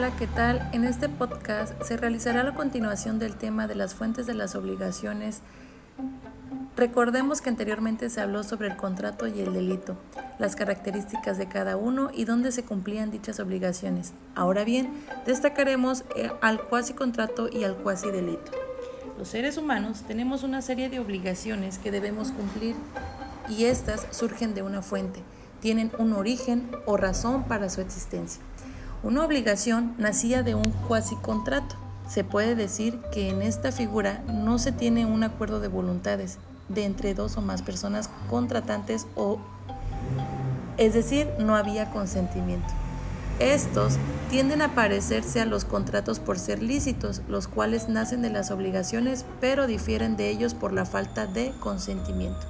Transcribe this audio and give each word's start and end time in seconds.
Hola, 0.00 0.16
¿qué 0.16 0.26
tal? 0.26 0.66
En 0.72 0.84
este 0.84 1.10
podcast 1.10 1.74
se 1.82 1.98
realizará 1.98 2.42
la 2.42 2.54
continuación 2.54 3.18
del 3.18 3.34
tema 3.34 3.66
de 3.66 3.74
las 3.74 3.94
fuentes 3.94 4.24
de 4.24 4.32
las 4.32 4.54
obligaciones. 4.54 5.42
Recordemos 6.74 7.42
que 7.42 7.50
anteriormente 7.50 8.08
se 8.08 8.22
habló 8.22 8.42
sobre 8.42 8.68
el 8.68 8.78
contrato 8.78 9.26
y 9.26 9.40
el 9.40 9.52
delito, 9.52 9.98
las 10.38 10.56
características 10.56 11.36
de 11.36 11.50
cada 11.50 11.76
uno 11.76 12.10
y 12.14 12.24
dónde 12.24 12.50
se 12.50 12.64
cumplían 12.64 13.10
dichas 13.10 13.40
obligaciones. 13.40 14.14
Ahora 14.34 14.64
bien, 14.64 14.90
destacaremos 15.26 16.04
eh, 16.16 16.30
al 16.40 16.62
cuasi 16.62 16.94
contrato 16.94 17.50
y 17.52 17.64
al 17.64 17.76
cuasi 17.76 18.10
delito. 18.10 18.52
Los 19.18 19.28
seres 19.28 19.58
humanos 19.58 20.04
tenemos 20.08 20.44
una 20.44 20.62
serie 20.62 20.88
de 20.88 20.98
obligaciones 20.98 21.76
que 21.76 21.90
debemos 21.90 22.32
cumplir 22.32 22.74
y 23.50 23.64
estas 23.64 24.06
surgen 24.16 24.54
de 24.54 24.62
una 24.62 24.80
fuente, 24.80 25.20
tienen 25.60 25.92
un 25.98 26.14
origen 26.14 26.70
o 26.86 26.96
razón 26.96 27.44
para 27.44 27.68
su 27.68 27.82
existencia. 27.82 28.40
Una 29.02 29.24
obligación 29.24 29.94
nacía 29.96 30.42
de 30.42 30.54
un 30.54 30.70
cuasi 30.86 31.16
contrato. 31.16 31.76
Se 32.08 32.22
puede 32.22 32.54
decir 32.54 32.98
que 33.12 33.30
en 33.30 33.40
esta 33.40 33.72
figura 33.72 34.22
no 34.26 34.58
se 34.58 34.72
tiene 34.72 35.06
un 35.06 35.22
acuerdo 35.22 35.60
de 35.60 35.68
voluntades 35.68 36.38
de 36.68 36.84
entre 36.84 37.14
dos 37.14 37.36
o 37.36 37.40
más 37.40 37.62
personas 37.62 38.10
contratantes 38.28 39.06
o 39.16 39.38
es 40.76 40.94
decir, 40.94 41.28
no 41.38 41.56
había 41.56 41.90
consentimiento. 41.90 42.68
Estos 43.38 43.96
tienden 44.30 44.62
a 44.62 44.74
parecerse 44.74 45.40
a 45.40 45.46
los 45.46 45.64
contratos 45.64 46.18
por 46.18 46.38
ser 46.38 46.62
lícitos, 46.62 47.22
los 47.28 47.48
cuales 47.48 47.88
nacen 47.88 48.22
de 48.22 48.30
las 48.30 48.50
obligaciones, 48.50 49.24
pero 49.40 49.66
difieren 49.66 50.16
de 50.16 50.30
ellos 50.30 50.54
por 50.54 50.72
la 50.72 50.84
falta 50.84 51.26
de 51.26 51.52
consentimiento. 51.60 52.46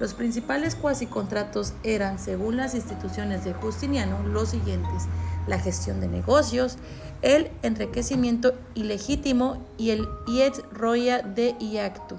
Los 0.00 0.14
principales 0.14 0.76
cuasi 0.76 1.06
contratos 1.06 1.72
eran, 1.82 2.18
según 2.18 2.56
las 2.56 2.74
instituciones 2.74 3.44
de 3.44 3.52
Justiniano, 3.52 4.22
los 4.22 4.50
siguientes: 4.50 5.04
la 5.46 5.58
gestión 5.58 6.00
de 6.00 6.08
negocios, 6.08 6.76
el 7.22 7.50
enriquecimiento 7.62 8.54
ilegítimo 8.74 9.58
y 9.76 9.90
el 9.90 10.06
iet 10.28 10.64
roya 10.72 11.22
de 11.22 11.56
iactu. 11.58 12.16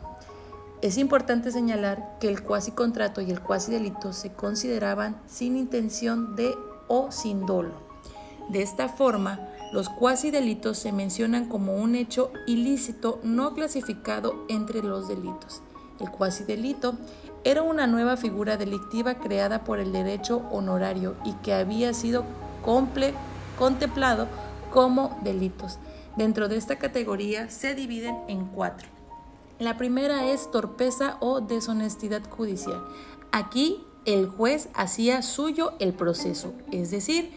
Es 0.82 0.98
importante 0.98 1.52
señalar 1.52 2.18
que 2.20 2.30
el 2.30 2.44
cuasi 2.44 2.72
contrato 2.72 3.22
y 3.22 3.32
el 3.32 3.42
cuasi 3.42 3.72
delito 3.72 4.14
se 4.14 4.32
consideraban 4.32 5.22
sin 5.28 5.58
intención 5.58 6.36
de 6.36 6.56
o 6.88 7.12
sin 7.12 7.46
dolo. 7.46 7.76
De 8.50 8.62
esta 8.62 8.90
forma, 8.90 9.40
los 9.72 9.90
cuasi 9.90 10.32
delitos 10.32 10.78
se 10.80 10.92
mencionan 10.92 11.48
como 11.48 11.76
un 11.76 11.96
hecho 11.96 12.32
ilícito 12.48 13.20
no 13.24 13.54
clasificado 13.54 14.46
entre 14.50 14.82
los 14.82 15.08
delitos. 15.08 15.62
El 16.00 16.10
cuasi 16.10 16.46
delito 16.46 16.96
era 17.44 17.62
una 17.62 17.88
nueva 17.88 18.18
figura 18.18 18.58
delictiva 18.58 19.16
creada 19.16 19.64
por 19.64 19.80
el 19.80 19.92
derecho 19.92 20.44
honorario 20.52 21.16
y 21.26 21.34
que 21.36 21.54
había 21.54 21.94
sido 21.94 22.26
contemplado 23.58 24.28
como 24.72 25.18
delitos. 25.24 25.80
Dentro 26.16 26.50
de 26.50 26.58
esta 26.58 26.78
categoría 26.78 27.50
se 27.50 27.76
dividen 27.76 28.16
en 28.28 28.46
cuatro. 28.46 28.88
La 29.60 29.78
primera 29.78 30.32
es 30.32 30.52
torpeza 30.52 31.18
o 31.20 31.42
deshonestidad 31.42 32.22
judicial. 32.30 32.84
Aquí 33.32 33.84
el 34.06 34.28
juez 34.28 34.70
hacía 34.74 35.22
suyo 35.22 35.74
el 35.80 35.94
proceso, 35.94 36.54
es 36.72 36.92
decir, 36.92 37.32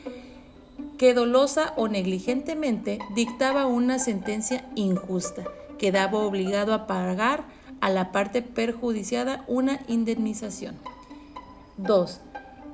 que 0.98 1.14
dolosa 1.14 1.75
o 1.77 1.89
negligentemente 1.89 2.98
dictaba 3.14 3.66
una 3.66 3.98
sentencia 3.98 4.64
injusta, 4.77 5.44
quedaba 5.78 6.19
obligado 6.19 6.75
a 6.75 6.87
pagar 6.87 7.44
a 7.83 7.91
la 7.91 8.12
parte 8.12 8.41
perjudiciada 8.41 9.44
una 9.48 9.80
indemnización. 9.88 10.77
2. 11.77 12.20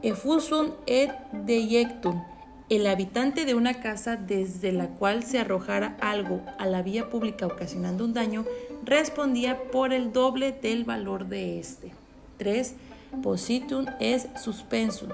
Efusum 0.03 0.73
et 0.87 1.11
deiectum 1.33 2.23
el 2.69 2.87
habitante 2.87 3.47
de 3.47 3.55
una 3.55 3.81
casa 3.81 4.17
desde 4.17 4.73
la 4.73 4.89
cual 4.89 5.25
se 5.25 5.39
arrojara 5.39 5.97
algo 6.01 6.43
a 6.59 6.67
la 6.67 6.83
vía 6.83 7.09
pública 7.09 7.47
ocasionando 7.47 8.05
un 8.05 8.13
daño 8.13 8.45
respondía 8.85 9.63
por 9.73 9.95
el 9.95 10.13
doble 10.13 10.53
del 10.53 10.85
valor 10.85 11.27
de 11.29 11.59
éste. 11.59 11.93
3. 12.37 12.75
Positum 13.23 13.87
es 14.01 14.29
suspensum. 14.45 15.09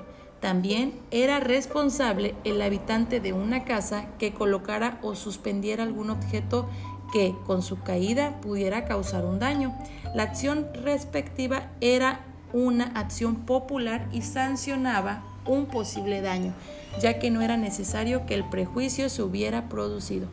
También 0.45 0.93
era 1.11 1.41
responsable 1.41 2.35
el 2.45 2.61
habitante 2.61 3.19
de 3.19 3.33
una 3.33 3.65
casa 3.65 4.05
que 4.19 4.35
colocara 4.35 4.99
o 5.01 5.15
suspendiera 5.15 5.85
algún 5.85 6.11
objeto 6.11 6.69
que 7.15 7.35
con 7.47 7.63
su 7.63 7.81
caída 7.81 8.43
pudiera 8.43 8.85
causar 8.85 9.25
un 9.25 9.39
daño. 9.39 9.75
La 10.15 10.25
acción 10.25 10.69
respectiva 10.85 11.71
era 11.81 12.21
una 12.53 12.89
acción 12.89 13.37
popular 13.37 14.07
y 14.13 14.21
sancionaba 14.21 15.23
un 15.47 15.65
posible 15.65 16.21
daño 16.21 16.53
ya 17.01 17.19
que 17.19 17.31
no 17.31 17.41
era 17.41 17.57
necesario 17.57 18.27
que 18.27 18.35
el 18.35 18.45
prejuicio 18.45 19.09
se 19.09 19.23
hubiera 19.23 19.71
producido. 19.71 20.29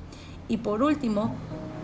Y 0.49 0.57
por 0.57 0.83
último, 0.83 1.33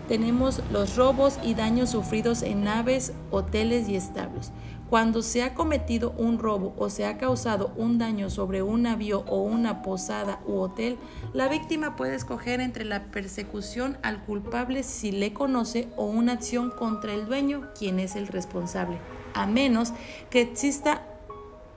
tenemos 0.06 0.62
los 0.70 0.96
robos 0.96 1.38
y 1.42 1.54
daños 1.54 1.90
sufridos 1.90 2.42
en 2.42 2.64
naves, 2.64 3.14
hoteles 3.30 3.88
y 3.88 3.96
establos. 3.96 4.52
Cuando 4.90 5.20
se 5.20 5.42
ha 5.42 5.54
cometido 5.54 6.14
un 6.16 6.38
robo 6.38 6.72
o 6.78 6.88
se 6.88 7.04
ha 7.04 7.18
causado 7.18 7.72
un 7.76 7.98
daño 7.98 8.30
sobre 8.30 8.62
un 8.62 8.82
navío 8.82 9.22
o 9.28 9.42
una 9.42 9.82
posada 9.82 10.40
u 10.46 10.60
hotel, 10.60 10.96
la 11.34 11.48
víctima 11.48 11.94
puede 11.94 12.14
escoger 12.14 12.60
entre 12.60 12.86
la 12.86 13.10
persecución 13.10 13.98
al 14.02 14.24
culpable 14.24 14.82
si 14.82 15.12
le 15.12 15.34
conoce 15.34 15.88
o 15.96 16.06
una 16.06 16.32
acción 16.32 16.70
contra 16.70 17.12
el 17.12 17.26
dueño, 17.26 17.68
quien 17.78 18.00
es 18.00 18.16
el 18.16 18.28
responsable, 18.28 18.98
a 19.34 19.46
menos 19.46 19.92
que 20.30 20.40
exista 20.40 21.02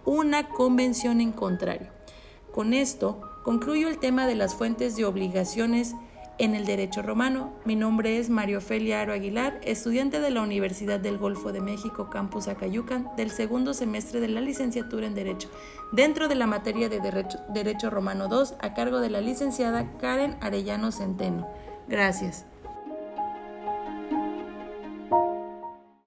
una 0.05 0.47
convención 0.47 1.19
en 1.19 1.33
contrario. 1.33 1.89
Con 2.53 2.73
esto 2.73 3.19
concluyo 3.43 3.89
el 3.89 3.97
tema 3.97 4.25
de 4.25 4.35
las 4.35 4.55
fuentes 4.55 4.95
de 4.95 5.03
obligaciones 5.03 5.95
en 6.41 6.55
el 6.55 6.65
derecho 6.65 7.03
romano. 7.03 7.53
Mi 7.65 7.75
nombre 7.75 8.17
es 8.17 8.31
Mario 8.31 8.57
Ofelia 8.57 9.01
Aro 9.01 9.13
Aguilar, 9.13 9.59
estudiante 9.63 10.19
de 10.19 10.31
la 10.31 10.41
Universidad 10.41 10.99
del 10.99 11.19
Golfo 11.19 11.51
de 11.51 11.61
México, 11.61 12.09
Campus 12.09 12.47
Acayucan, 12.47 13.07
del 13.15 13.29
segundo 13.29 13.75
semestre 13.75 14.19
de 14.19 14.27
la 14.27 14.41
licenciatura 14.41 15.05
en 15.05 15.13
Derecho, 15.13 15.51
dentro 15.91 16.27
de 16.27 16.35
la 16.35 16.47
materia 16.47 16.89
de 16.89 16.99
Derecho, 16.99 17.37
derecho 17.53 17.91
Romano 17.91 18.27
2, 18.27 18.55
a 18.59 18.73
cargo 18.73 18.99
de 19.01 19.11
la 19.11 19.21
licenciada 19.21 19.97
Karen 19.99 20.35
Arellano 20.41 20.91
Centeno. 20.91 21.47
Gracias. 21.87 22.47